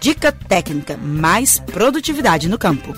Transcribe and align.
Dica 0.00 0.30
técnica: 0.30 0.96
mais 0.96 1.58
produtividade 1.58 2.48
no 2.48 2.56
campo. 2.56 2.94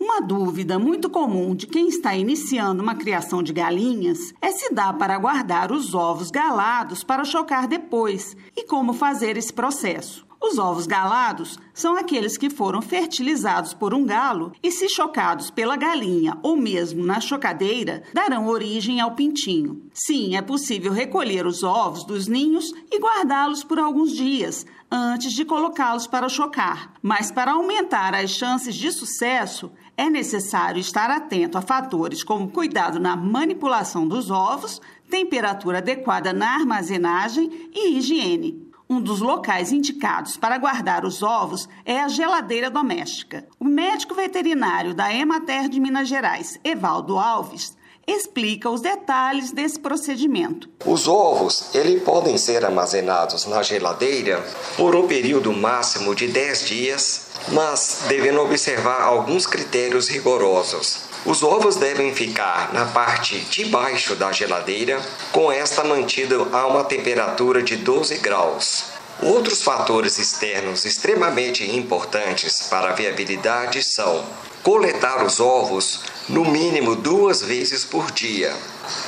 Uma 0.00 0.22
dúvida 0.22 0.78
muito 0.78 1.10
comum 1.10 1.54
de 1.54 1.66
quem 1.66 1.88
está 1.88 2.14
iniciando 2.16 2.82
uma 2.82 2.94
criação 2.94 3.42
de 3.42 3.52
galinhas 3.52 4.32
é 4.40 4.52
se 4.52 4.72
dá 4.72 4.92
para 4.92 5.18
guardar 5.18 5.70
os 5.70 5.94
ovos 5.94 6.30
galados 6.30 7.04
para 7.04 7.24
chocar 7.24 7.68
depois 7.68 8.34
e 8.56 8.64
como 8.64 8.94
fazer 8.94 9.36
esse 9.36 9.52
processo. 9.52 10.24
Os 10.46 10.58
ovos 10.58 10.86
galados 10.86 11.58
são 11.72 11.96
aqueles 11.96 12.36
que 12.36 12.50
foram 12.50 12.82
fertilizados 12.82 13.72
por 13.72 13.94
um 13.94 14.04
galo 14.04 14.52
e, 14.62 14.70
se 14.70 14.90
chocados 14.90 15.50
pela 15.50 15.74
galinha 15.74 16.36
ou 16.42 16.54
mesmo 16.54 17.02
na 17.02 17.18
chocadeira, 17.18 18.02
darão 18.12 18.46
origem 18.48 19.00
ao 19.00 19.12
pintinho. 19.12 19.82
Sim, 19.94 20.36
é 20.36 20.42
possível 20.42 20.92
recolher 20.92 21.46
os 21.46 21.62
ovos 21.62 22.04
dos 22.04 22.28
ninhos 22.28 22.74
e 22.92 22.98
guardá-los 22.98 23.64
por 23.64 23.78
alguns 23.78 24.12
dias 24.12 24.66
antes 24.92 25.32
de 25.32 25.46
colocá-los 25.46 26.06
para 26.06 26.28
chocar. 26.28 26.92
Mas 27.00 27.32
para 27.32 27.52
aumentar 27.52 28.14
as 28.14 28.30
chances 28.30 28.74
de 28.74 28.92
sucesso, 28.92 29.72
é 29.96 30.10
necessário 30.10 30.78
estar 30.78 31.10
atento 31.10 31.56
a 31.56 31.62
fatores 31.62 32.22
como 32.22 32.50
cuidado 32.50 33.00
na 33.00 33.16
manipulação 33.16 34.06
dos 34.06 34.30
ovos, 34.30 34.78
temperatura 35.08 35.78
adequada 35.78 36.34
na 36.34 36.54
armazenagem 36.54 37.70
e 37.74 37.96
higiene. 37.96 38.63
Um 38.88 39.00
dos 39.00 39.20
locais 39.20 39.72
indicados 39.72 40.36
para 40.36 40.58
guardar 40.58 41.06
os 41.06 41.22
ovos 41.22 41.68
é 41.86 42.00
a 42.00 42.08
geladeira 42.08 42.68
doméstica. 42.68 43.46
O 43.58 43.64
médico 43.64 44.14
veterinário 44.14 44.94
da 44.94 45.12
Emater 45.12 45.70
de 45.70 45.80
Minas 45.80 46.06
Gerais, 46.06 46.58
Evaldo 46.62 47.18
Alves, 47.18 47.74
explica 48.06 48.68
os 48.68 48.82
detalhes 48.82 49.52
desse 49.52 49.78
procedimento. 49.78 50.68
Os 50.84 51.08
ovos, 51.08 51.74
eles 51.74 52.02
podem 52.02 52.36
ser 52.36 52.62
armazenados 52.62 53.46
na 53.46 53.62
geladeira 53.62 54.44
por 54.76 54.94
um 54.94 55.06
período 55.06 55.52
máximo 55.52 56.14
de 56.14 56.28
10 56.28 56.66
dias, 56.66 57.30
mas 57.52 58.04
devendo 58.06 58.42
observar 58.42 59.00
alguns 59.00 59.46
critérios 59.46 60.08
rigorosos. 60.08 61.13
Os 61.24 61.42
ovos 61.42 61.76
devem 61.76 62.14
ficar 62.14 62.74
na 62.74 62.84
parte 62.84 63.38
de 63.38 63.64
baixo 63.64 64.14
da 64.14 64.30
geladeira, 64.30 65.00
com 65.32 65.50
esta 65.50 65.82
mantida 65.82 66.36
a 66.52 66.66
uma 66.66 66.84
temperatura 66.84 67.62
de 67.62 67.76
12 67.76 68.18
graus. 68.18 68.84
Outros 69.22 69.62
fatores 69.62 70.18
externos 70.18 70.84
extremamente 70.84 71.64
importantes 71.64 72.66
para 72.68 72.90
a 72.90 72.92
viabilidade 72.92 73.82
são 73.82 74.22
coletar 74.62 75.24
os 75.24 75.40
ovos 75.40 76.00
no 76.28 76.44
mínimo 76.44 76.96
duas 76.96 77.42
vezes 77.42 77.84
por 77.84 78.10
dia. 78.10 78.52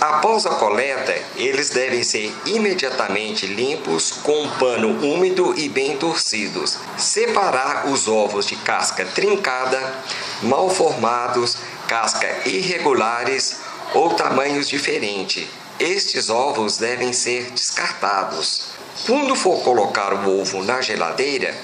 Após 0.00 0.46
a 0.46 0.50
coleta, 0.50 1.14
eles 1.34 1.70
devem 1.70 2.02
ser 2.02 2.34
imediatamente 2.46 3.46
limpos 3.46 4.12
com 4.22 4.42
um 4.42 4.50
pano 4.52 4.88
úmido 5.02 5.54
e 5.58 5.68
bem 5.68 5.96
torcidos. 5.96 6.78
Separar 6.96 7.88
os 7.88 8.06
ovos 8.06 8.46
de 8.46 8.56
casca 8.56 9.04
trincada, 9.04 9.94
mal 10.42 10.70
formados 10.70 11.56
casca 11.86 12.26
irregulares 12.44 13.60
ou 13.94 14.10
tamanhos 14.14 14.68
diferentes. 14.68 15.46
Estes 15.78 16.30
ovos 16.30 16.78
devem 16.78 17.12
ser 17.12 17.50
descartados. 17.50 18.68
Quando 19.06 19.36
for 19.36 19.62
colocar 19.62 20.12
o 20.14 20.40
ovo 20.40 20.62
na 20.64 20.80
geladeira, 20.80 21.54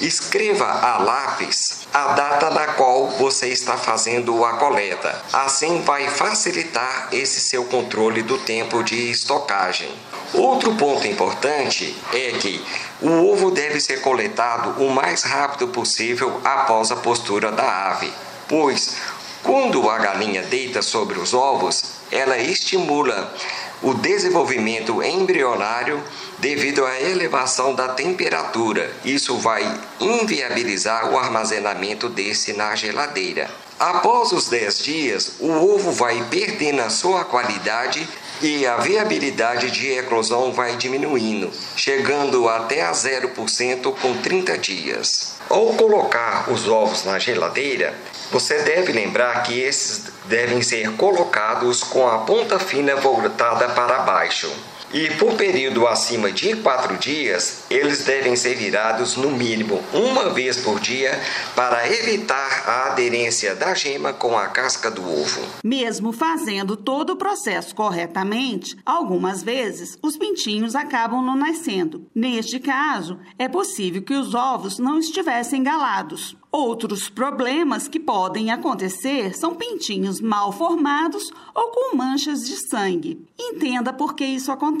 escreva 0.00 0.64
a 0.64 0.98
lápis 0.98 1.80
a 1.92 2.08
data 2.08 2.50
na 2.50 2.66
qual 2.68 3.08
você 3.10 3.48
está 3.48 3.76
fazendo 3.76 4.44
a 4.44 4.54
coleta. 4.54 5.22
Assim 5.32 5.82
vai 5.82 6.08
facilitar 6.08 7.08
esse 7.12 7.40
seu 7.40 7.64
controle 7.64 8.22
do 8.22 8.38
tempo 8.38 8.82
de 8.82 9.10
estocagem. 9.10 9.92
Outro 10.32 10.74
ponto 10.76 11.06
importante 11.06 11.96
é 12.12 12.32
que 12.32 12.64
o 13.00 13.32
ovo 13.32 13.50
deve 13.50 13.80
ser 13.80 14.00
coletado 14.00 14.82
o 14.82 14.90
mais 14.90 15.22
rápido 15.22 15.68
possível 15.68 16.40
após 16.44 16.90
a 16.90 16.96
postura 16.96 17.50
da 17.50 17.90
ave, 17.90 18.12
pois 18.48 18.96
quando 19.42 19.88
a 19.88 19.98
galinha 19.98 20.42
deita 20.42 20.82
sobre 20.82 21.18
os 21.18 21.32
ovos, 21.32 21.82
ela 22.10 22.36
estimula 22.38 23.34
o 23.82 23.94
desenvolvimento 23.94 25.02
embrionário 25.02 26.02
devido 26.38 26.84
à 26.84 27.00
elevação 27.00 27.74
da 27.74 27.88
temperatura. 27.88 28.92
Isso 29.04 29.38
vai 29.38 29.80
inviabilizar 29.98 31.10
o 31.10 31.18
armazenamento 31.18 32.08
desse 32.08 32.52
na 32.52 32.74
geladeira. 32.76 33.50
Após 33.78 34.32
os 34.32 34.48
10 34.48 34.78
dias, 34.78 35.32
o 35.40 35.50
ovo 35.50 35.90
vai 35.90 36.22
perdendo 36.30 36.82
a 36.82 36.90
sua 36.90 37.24
qualidade 37.24 38.06
e 38.42 38.66
a 38.66 38.76
viabilidade 38.76 39.70
de 39.70 39.90
eclosão 39.92 40.52
vai 40.52 40.76
diminuindo, 40.76 41.50
chegando 41.76 42.46
até 42.46 42.82
a 42.82 42.92
0% 42.92 43.94
com 44.00 44.18
30 44.18 44.58
dias. 44.58 45.34
Ao 45.48 45.72
colocar 45.74 46.50
os 46.50 46.68
ovos 46.68 47.04
na 47.04 47.18
geladeira, 47.18 47.98
você 48.30 48.62
deve 48.62 48.92
lembrar 48.92 49.42
que 49.42 49.60
esses 49.60 50.04
devem 50.26 50.62
ser 50.62 50.92
colocados 50.92 51.82
com 51.82 52.08
a 52.08 52.18
ponta 52.18 52.58
fina 52.58 52.94
voltada 52.96 53.68
para 53.70 53.98
baixo. 54.00 54.50
E 54.92 55.08
por 55.18 55.36
período 55.36 55.86
acima 55.86 56.32
de 56.32 56.56
quatro 56.56 56.96
dias, 56.96 57.62
eles 57.70 58.04
devem 58.04 58.34
ser 58.34 58.56
virados 58.56 59.16
no 59.16 59.30
mínimo 59.30 59.80
uma 59.94 60.30
vez 60.30 60.56
por 60.56 60.80
dia 60.80 61.12
para 61.54 61.88
evitar 61.88 62.68
a 62.68 62.86
aderência 62.88 63.54
da 63.54 63.72
gema 63.72 64.12
com 64.12 64.36
a 64.36 64.48
casca 64.48 64.90
do 64.90 65.00
ovo. 65.00 65.42
Mesmo 65.62 66.12
fazendo 66.12 66.76
todo 66.76 67.10
o 67.10 67.16
processo 67.16 67.72
corretamente, 67.72 68.76
algumas 68.84 69.44
vezes 69.44 69.96
os 70.02 70.16
pintinhos 70.16 70.74
acabam 70.74 71.24
não 71.24 71.36
nascendo. 71.36 72.06
Neste 72.12 72.58
caso, 72.58 73.16
é 73.38 73.48
possível 73.48 74.02
que 74.02 74.14
os 74.14 74.34
ovos 74.34 74.80
não 74.80 74.98
estivessem 74.98 75.62
galados. 75.62 76.36
Outros 76.52 77.08
problemas 77.08 77.86
que 77.86 78.00
podem 78.00 78.50
acontecer 78.50 79.36
são 79.36 79.54
pintinhos 79.54 80.20
mal 80.20 80.50
formados 80.50 81.30
ou 81.54 81.68
com 81.70 81.96
manchas 81.96 82.40
de 82.40 82.56
sangue. 82.68 83.24
Entenda 83.38 83.92
por 83.92 84.14
que 84.14 84.24
isso 84.24 84.50
acontece. 84.50 84.79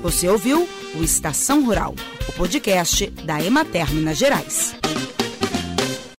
Você 0.02 0.28
ouviu 0.28 0.68
o 0.96 1.04
Estação 1.04 1.64
Rural, 1.64 1.94
o 2.28 2.32
podcast 2.32 3.06
da 3.24 3.40
Emater 3.40 3.88
Minas 3.94 4.18
Gerais. 4.18 4.74